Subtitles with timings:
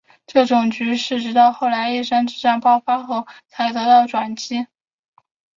[0.25, 4.65] 这种局势直到后来稷山之战爆发后才得到转机。